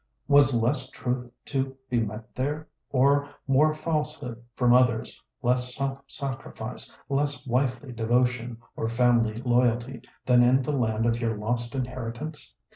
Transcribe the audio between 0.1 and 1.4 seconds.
Was less truth